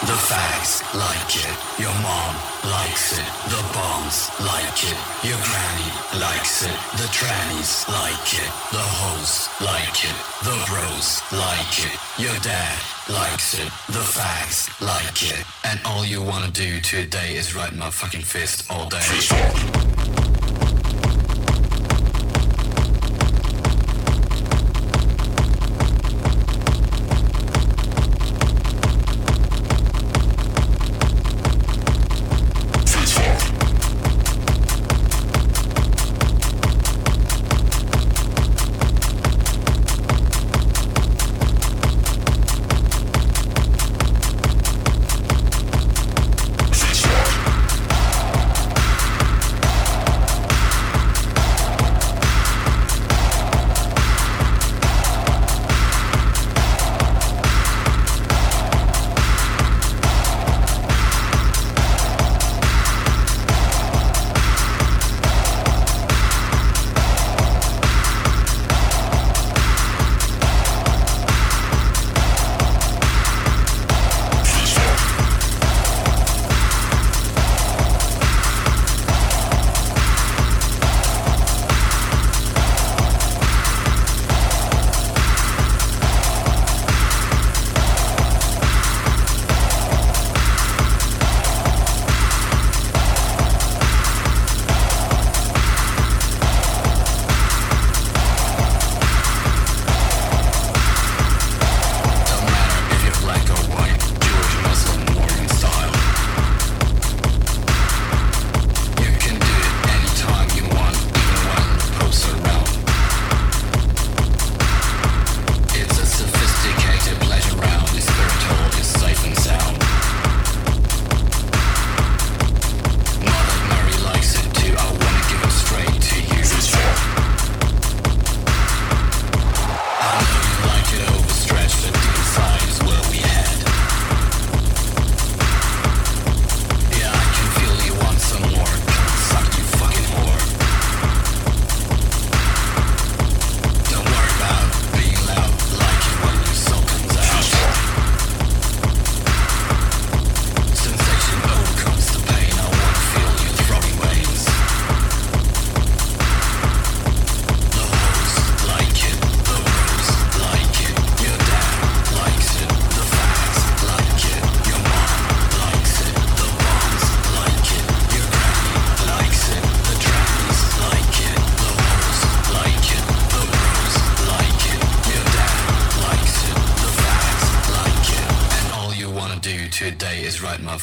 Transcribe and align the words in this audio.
The 0.00 0.16
fags 0.16 0.80
like 0.96 1.36
it. 1.36 1.56
Your 1.78 1.92
mom 2.00 2.34
likes 2.64 3.18
it. 3.18 3.26
The 3.52 3.62
bombs 3.74 4.30
like 4.40 4.80
it. 4.82 4.96
Your 5.22 5.36
granny 5.44 5.90
likes 6.18 6.62
it. 6.64 6.72
The 6.96 7.04
trannies 7.12 7.86
like 7.86 8.32
it. 8.32 8.50
The 8.72 8.80
hoes 8.80 9.50
like 9.60 10.04
it. 10.08 10.16
The 10.40 10.56
bros 10.68 11.20
like 11.32 11.84
it. 11.84 11.92
Your 12.18 12.34
dad 12.40 12.78
likes 13.10 13.52
it. 13.58 13.68
The 13.92 14.00
fags 14.00 14.70
like 14.80 15.22
it. 15.22 15.44
And 15.64 15.78
all 15.84 16.06
you 16.06 16.22
wanna 16.22 16.50
do 16.50 16.80
today 16.80 17.36
is 17.36 17.54
write 17.54 17.74
my 17.74 17.90
fucking 17.90 18.22
fist 18.22 18.70
all 18.70 18.88
day. 18.88 20.19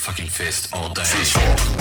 fucking 0.08 0.30
fist 0.30 0.74
all 0.74 0.94
day. 0.94 1.04
Fist. 1.04 1.77